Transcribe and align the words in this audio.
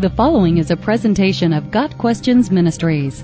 The 0.00 0.08
following 0.08 0.56
is 0.56 0.70
a 0.70 0.78
presentation 0.78 1.52
of 1.52 1.70
Got 1.70 1.98
Questions 1.98 2.50
Ministries. 2.50 3.22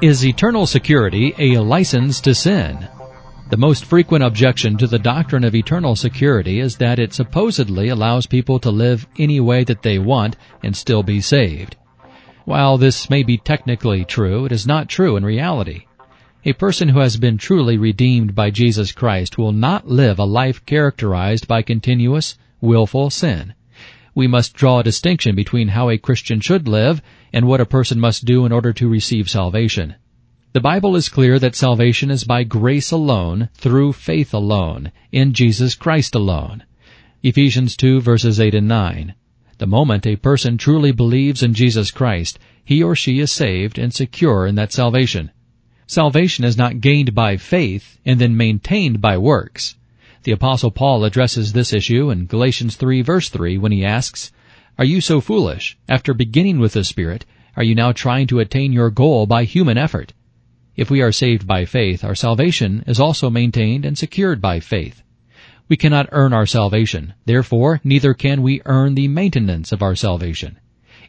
Is 0.00 0.24
eternal 0.24 0.64
security 0.64 1.34
a 1.36 1.58
license 1.58 2.22
to 2.22 2.34
sin? 2.34 2.88
The 3.50 3.58
most 3.58 3.84
frequent 3.84 4.24
objection 4.24 4.78
to 4.78 4.86
the 4.86 4.98
doctrine 4.98 5.44
of 5.44 5.54
eternal 5.54 5.94
security 5.94 6.58
is 6.58 6.78
that 6.78 6.98
it 6.98 7.12
supposedly 7.12 7.90
allows 7.90 8.24
people 8.24 8.58
to 8.60 8.70
live 8.70 9.06
any 9.18 9.40
way 9.40 9.62
that 9.64 9.82
they 9.82 9.98
want 9.98 10.38
and 10.62 10.74
still 10.74 11.02
be 11.02 11.20
saved. 11.20 11.76
While 12.46 12.78
this 12.78 13.10
may 13.10 13.22
be 13.22 13.36
technically 13.36 14.06
true, 14.06 14.46
it 14.46 14.52
is 14.52 14.66
not 14.66 14.88
true 14.88 15.18
in 15.18 15.24
reality. 15.26 15.84
A 16.46 16.54
person 16.54 16.88
who 16.88 17.00
has 17.00 17.18
been 17.18 17.36
truly 17.36 17.76
redeemed 17.76 18.34
by 18.34 18.48
Jesus 18.48 18.92
Christ 18.92 19.36
will 19.36 19.52
not 19.52 19.86
live 19.86 20.18
a 20.18 20.24
life 20.24 20.64
characterized 20.64 21.46
by 21.46 21.60
continuous, 21.60 22.38
willful 22.62 23.10
sin. 23.10 23.52
We 24.14 24.26
must 24.26 24.54
draw 24.54 24.80
a 24.80 24.84
distinction 24.84 25.34
between 25.36 25.68
how 25.68 25.90
a 25.90 25.98
Christian 25.98 26.40
should 26.40 26.66
live 26.66 27.00
and 27.32 27.46
what 27.46 27.60
a 27.60 27.66
person 27.66 28.00
must 28.00 28.24
do 28.24 28.44
in 28.44 28.52
order 28.52 28.72
to 28.72 28.88
receive 28.88 29.30
salvation. 29.30 29.94
The 30.52 30.60
Bible 30.60 30.96
is 30.96 31.08
clear 31.08 31.38
that 31.38 31.54
salvation 31.54 32.10
is 32.10 32.24
by 32.24 32.42
grace 32.42 32.90
alone, 32.90 33.50
through 33.54 33.92
faith 33.92 34.34
alone, 34.34 34.90
in 35.12 35.32
Jesus 35.32 35.76
Christ 35.76 36.16
alone. 36.16 36.64
Ephesians 37.22 37.76
2 37.76 38.00
verses 38.00 38.40
8 38.40 38.54
and 38.54 38.66
9. 38.66 39.14
The 39.58 39.66
moment 39.66 40.06
a 40.06 40.16
person 40.16 40.58
truly 40.58 40.90
believes 40.90 41.42
in 41.42 41.54
Jesus 41.54 41.90
Christ, 41.90 42.38
he 42.64 42.82
or 42.82 42.96
she 42.96 43.20
is 43.20 43.30
saved 43.30 43.78
and 43.78 43.94
secure 43.94 44.46
in 44.46 44.56
that 44.56 44.72
salvation. 44.72 45.30
Salvation 45.86 46.44
is 46.44 46.56
not 46.56 46.80
gained 46.80 47.14
by 47.14 47.36
faith 47.36 47.98
and 48.04 48.18
then 48.20 48.36
maintained 48.36 49.00
by 49.00 49.18
works. 49.18 49.76
The 50.22 50.32
apostle 50.32 50.70
Paul 50.70 51.04
addresses 51.04 51.52
this 51.54 51.72
issue 51.72 52.10
in 52.10 52.26
Galatians 52.26 52.76
3 52.76 53.00
verse 53.00 53.30
3 53.30 53.56
when 53.56 53.72
he 53.72 53.84
asks, 53.84 54.30
Are 54.78 54.84
you 54.84 55.00
so 55.00 55.20
foolish? 55.22 55.78
After 55.88 56.12
beginning 56.12 56.58
with 56.58 56.74
the 56.74 56.84
Spirit, 56.84 57.24
are 57.56 57.64
you 57.64 57.74
now 57.74 57.92
trying 57.92 58.26
to 58.26 58.38
attain 58.38 58.70
your 58.70 58.90
goal 58.90 59.24
by 59.24 59.44
human 59.44 59.78
effort? 59.78 60.12
If 60.76 60.90
we 60.90 61.00
are 61.00 61.10
saved 61.10 61.46
by 61.46 61.64
faith, 61.64 62.04
our 62.04 62.14
salvation 62.14 62.84
is 62.86 63.00
also 63.00 63.30
maintained 63.30 63.86
and 63.86 63.96
secured 63.96 64.42
by 64.42 64.60
faith. 64.60 65.02
We 65.68 65.78
cannot 65.78 66.10
earn 66.12 66.34
our 66.34 66.46
salvation. 66.46 67.14
Therefore, 67.24 67.80
neither 67.82 68.12
can 68.12 68.42
we 68.42 68.60
earn 68.66 68.96
the 68.96 69.08
maintenance 69.08 69.72
of 69.72 69.82
our 69.82 69.96
salvation. 69.96 70.58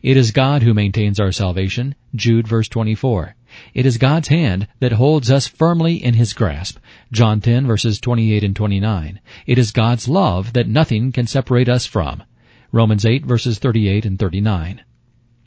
It 0.01 0.17
is 0.17 0.31
God 0.31 0.63
who 0.63 0.73
maintains 0.73 1.19
our 1.19 1.31
salvation. 1.31 1.95
Jude 2.15 2.47
verse 2.47 2.67
24. 2.67 3.35
It 3.73 3.85
is 3.85 3.97
God's 3.97 4.29
hand 4.29 4.67
that 4.79 4.93
holds 4.93 5.29
us 5.29 5.47
firmly 5.47 6.03
in 6.03 6.13
His 6.13 6.33
grasp. 6.33 6.77
John 7.11 7.41
10 7.41 7.67
verses 7.67 7.99
28 7.99 8.41
and 8.41 8.55
29. 8.55 9.19
It 9.45 9.57
is 9.57 9.71
God's 9.71 10.07
love 10.07 10.53
that 10.53 10.69
nothing 10.69 11.11
can 11.11 11.27
separate 11.27 11.67
us 11.67 11.85
from. 11.85 12.23
Romans 12.71 13.05
8 13.05 13.25
verses 13.25 13.59
38 13.59 14.05
and 14.05 14.17
39. 14.17 14.81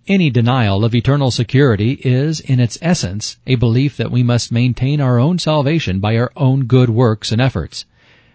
Any 0.06 0.28
denial 0.28 0.84
of 0.84 0.94
eternal 0.94 1.30
security 1.30 1.92
is, 2.02 2.40
in 2.40 2.60
its 2.60 2.76
essence, 2.82 3.38
a 3.46 3.54
belief 3.54 3.96
that 3.96 4.10
we 4.10 4.22
must 4.22 4.52
maintain 4.52 5.00
our 5.00 5.18
own 5.18 5.38
salvation 5.38 6.00
by 6.00 6.18
our 6.18 6.30
own 6.36 6.66
good 6.66 6.90
works 6.90 7.32
and 7.32 7.40
efforts. 7.40 7.86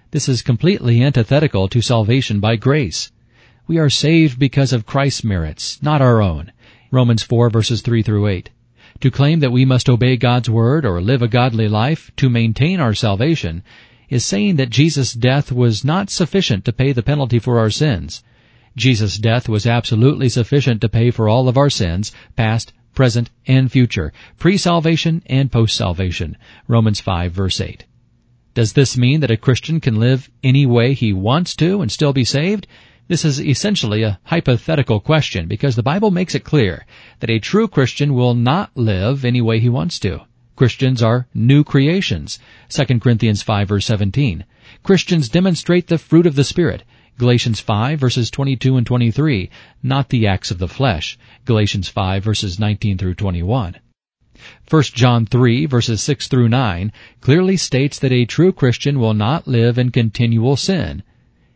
This 0.10 0.28
is 0.28 0.42
completely 0.42 1.04
antithetical 1.04 1.68
to 1.68 1.82
salvation 1.82 2.40
by 2.40 2.56
grace. 2.56 3.12
We 3.68 3.78
are 3.78 3.92
saved 3.92 4.40
because 4.40 4.74
of 4.74 4.88
Christ's 4.88 5.24
merits, 5.24 5.78
not 5.84 6.02
our 6.02 6.20
own. 6.20 6.52
Romans 6.90 7.22
4 7.22 7.52
verses 7.52 7.84
3 7.84 8.02
through 8.02 8.26
8. 8.26 8.50
To 9.02 9.09
claim 9.09 9.39
that 9.39 9.52
we 9.52 9.64
must 9.64 9.89
obey 9.89 10.17
God's 10.17 10.50
word 10.50 10.86
or 10.86 11.02
live 11.02 11.22
a 11.22 11.30
godly 11.30 11.69
life 11.69 12.11
to 12.17 12.30
maintain 12.30 12.81
our 12.81 12.94
salvation 12.94 13.64
is 14.09 14.25
saying 14.25 14.58
that 14.58 14.69
Jesus' 14.69 15.14
death 15.14 15.52
was 15.53 15.86
not 15.86 16.09
sufficient 16.09 16.66
to 16.66 16.73
pay 16.73 16.92
the 16.92 17.03
penalty 17.03 17.39
for 17.39 17.59
our 17.59 17.70
sins. 17.70 18.23
Jesus' 18.75 19.17
death 19.17 19.47
was 19.47 19.66
absolutely 19.66 20.27
sufficient 20.27 20.81
to 20.81 20.89
pay 20.89 21.11
for 21.11 21.30
all 21.30 21.47
of 21.47 21.58
our 21.58 21.70
sins, 21.70 22.11
past, 22.36 22.73
present, 22.94 23.30
and 23.47 23.72
future, 23.72 24.11
pre-salvation 24.38 25.23
and 25.27 25.49
post-salvation. 25.49 26.36
Romans 26.67 26.99
5 26.99 27.32
verse 27.32 27.61
8. 27.61 27.86
Does 28.54 28.73
this 28.73 28.98
mean 28.98 29.21
that 29.21 29.32
a 29.32 29.38
Christian 29.38 29.80
can 29.80 29.99
live 29.99 30.30
any 30.43 30.65
way 30.65 30.93
he 30.93 31.14
wants 31.14 31.55
to 31.58 31.82
and 31.82 31.89
still 31.89 32.11
be 32.11 32.26
saved? 32.26 32.67
This 33.09 33.25
is 33.25 33.42
essentially 33.42 34.03
a 34.03 34.20
hypothetical 34.25 34.99
question 34.99 35.47
because 35.47 35.75
the 35.75 35.81
Bible 35.81 36.11
makes 36.11 36.36
it 36.36 36.43
clear 36.43 36.86
that 37.21 37.30
a 37.31 37.39
true 37.39 37.67
Christian 37.67 38.14
will 38.14 38.36
not 38.36 38.70
live 38.77 39.25
any 39.25 39.42
way 39.42 39.59
he 39.59 39.67
wants 39.67 39.97
to. 40.02 40.21
Christians 40.55 41.02
are 41.02 41.25
new 41.33 41.64
creations. 41.64 42.37
2 42.70 42.99
Corinthians 42.99 43.42
5 43.42 43.67
verse 43.67 43.87
17. 43.87 44.45
Christians 44.83 45.27
demonstrate 45.27 45.87
the 45.87 45.97
fruit 45.97 46.27
of 46.27 46.36
the 46.36 46.43
Spirit. 46.43 46.83
Galatians 47.17 47.59
5 47.59 47.99
verses 47.99 48.30
22 48.30 48.77
and 48.77 48.86
23, 48.86 49.49
not 49.81 50.09
the 50.09 50.27
acts 50.27 50.52
of 50.52 50.59
the 50.59 50.67
flesh. 50.67 51.17
Galatians 51.45 51.89
5 51.89 52.23
verses 52.23 52.59
19 52.59 52.99
through 52.99 53.15
21. 53.15 53.76
1 54.70 54.83
John 54.83 55.26
3 55.26 55.65
verses 55.65 55.99
6 56.03 56.27
through 56.27 56.49
9 56.49 56.91
clearly 57.21 57.58
states 57.58 57.97
that 57.97 58.11
a 58.11 58.26
true 58.26 58.52
Christian 58.52 58.99
will 58.99 59.15
not 59.15 59.47
live 59.47 59.80
in 59.80 59.89
continual 59.89 60.55
sin. 60.55 61.02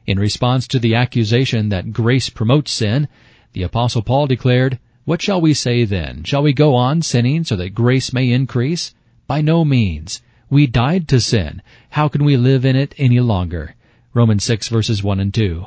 In 0.06 0.20
response 0.20 0.68
to 0.68 0.80
the 0.80 0.96
accusation 0.96 1.70
that 1.70 1.94
grace 1.94 2.30
promotes 2.30 2.72
sin, 2.72 3.08
the 3.54 3.64
apostle 3.64 4.02
Paul 4.02 4.28
declared, 4.28 4.80
What 5.06 5.22
shall 5.22 5.40
we 5.40 5.54
say 5.54 5.86
then? 5.86 6.24
Shall 6.26 6.44
we 6.44 6.52
go 6.52 6.76
on 6.76 7.02
sinning 7.02 7.46
so 7.46 7.56
that 7.56 7.74
grace 7.74 8.12
may 8.12 8.30
increase? 8.30 8.94
By 9.28 9.42
no 9.42 9.64
means. 9.64 10.22
We 10.50 10.68
died 10.68 11.08
to 11.08 11.22
sin. 11.22 11.62
How 11.92 12.10
can 12.10 12.26
we 12.26 12.36
live 12.36 12.66
in 12.66 12.76
it 12.76 12.94
any 12.98 13.22
longer? 13.22 13.76
Romans 14.14 14.44
6 14.44 14.68
verses 14.68 15.02
1 15.02 15.20
and 15.20 15.34
2. 15.34 15.66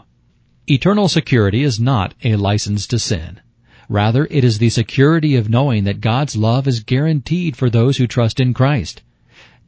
Eternal 0.68 1.08
security 1.08 1.62
is 1.62 1.80
not 1.80 2.12
a 2.22 2.36
license 2.36 2.86
to 2.88 2.98
sin. 2.98 3.40
Rather, 3.88 4.26
it 4.30 4.44
is 4.44 4.58
the 4.58 4.68
security 4.68 5.34
of 5.36 5.48
knowing 5.48 5.84
that 5.84 6.00
God's 6.00 6.36
love 6.36 6.68
is 6.68 6.80
guaranteed 6.80 7.56
for 7.56 7.70
those 7.70 7.96
who 7.96 8.06
trust 8.06 8.38
in 8.38 8.52
Christ. 8.52 9.00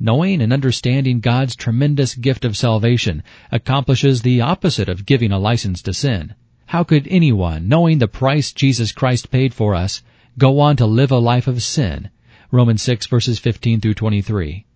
Knowing 0.00 0.40
and 0.40 0.52
understanding 0.52 1.18
God's 1.18 1.56
tremendous 1.56 2.14
gift 2.14 2.44
of 2.44 2.56
salvation 2.56 3.24
accomplishes 3.50 4.22
the 4.22 4.40
opposite 4.40 4.88
of 4.88 5.04
giving 5.04 5.32
a 5.32 5.40
license 5.40 5.82
to 5.82 5.92
sin. 5.92 6.34
How 6.66 6.84
could 6.84 7.08
anyone, 7.10 7.66
knowing 7.66 7.98
the 7.98 8.06
price 8.06 8.52
Jesus 8.52 8.92
Christ 8.92 9.32
paid 9.32 9.52
for 9.52 9.74
us, 9.74 10.02
go 10.38 10.60
on 10.60 10.76
to 10.76 10.86
live 10.86 11.10
a 11.10 11.18
life 11.18 11.48
of 11.48 11.64
sin? 11.64 12.10
Romans 12.52 12.80
6 12.82 13.06
verses 13.06 13.40
15 13.40 13.80
through 13.80 13.94
23. 13.94 14.66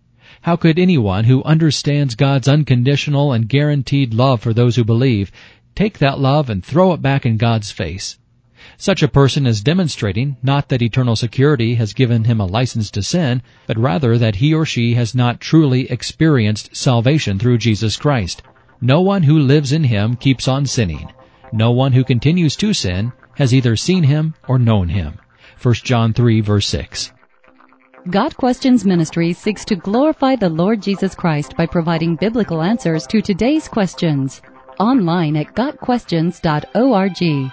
How 0.40 0.56
could 0.56 0.76
anyone 0.76 1.24
who 1.24 1.44
understands 1.44 2.16
God's 2.16 2.48
unconditional 2.48 3.32
and 3.32 3.48
guaranteed 3.48 4.12
love 4.12 4.40
for 4.40 4.52
those 4.52 4.74
who 4.74 4.84
believe 4.84 5.30
take 5.76 5.98
that 5.98 6.18
love 6.18 6.50
and 6.50 6.64
throw 6.64 6.92
it 6.94 7.00
back 7.00 7.24
in 7.24 7.36
God's 7.36 7.70
face? 7.70 8.18
Such 8.76 9.02
a 9.02 9.08
person 9.08 9.46
is 9.46 9.60
demonstrating 9.60 10.36
not 10.42 10.68
that 10.68 10.82
eternal 10.82 11.16
security 11.16 11.74
has 11.74 11.92
given 11.92 12.24
him 12.24 12.40
a 12.40 12.46
license 12.46 12.90
to 12.92 13.02
sin, 13.02 13.42
but 13.66 13.78
rather 13.78 14.18
that 14.18 14.36
he 14.36 14.54
or 14.54 14.64
she 14.64 14.94
has 14.94 15.14
not 15.14 15.40
truly 15.40 15.90
experienced 15.90 16.74
salvation 16.74 17.38
through 17.38 17.58
Jesus 17.58 17.96
Christ. 17.96 18.42
No 18.80 19.00
one 19.00 19.22
who 19.22 19.38
lives 19.38 19.72
in 19.72 19.84
him 19.84 20.16
keeps 20.16 20.48
on 20.48 20.66
sinning. 20.66 21.12
No 21.52 21.70
one 21.70 21.92
who 21.92 22.02
continues 22.02 22.56
to 22.56 22.72
sin 22.72 23.12
has 23.36 23.54
either 23.54 23.76
seen 23.76 24.04
him 24.04 24.34
or 24.48 24.58
known 24.58 24.88
him. 24.88 25.18
1 25.62 25.74
John 25.74 26.12
3 26.12 26.40
verse 26.40 26.66
6. 26.66 27.12
Got 28.10 28.36
Questions 28.36 28.84
Ministry 28.84 29.32
seeks 29.32 29.64
to 29.66 29.76
glorify 29.76 30.34
the 30.34 30.48
Lord 30.48 30.82
Jesus 30.82 31.14
Christ 31.14 31.56
by 31.56 31.66
providing 31.66 32.16
biblical 32.16 32.60
answers 32.60 33.06
to 33.06 33.22
today's 33.22 33.68
questions. 33.68 34.42
Online 34.80 35.36
at 35.36 35.54
GotQuestions.org. 35.54 37.52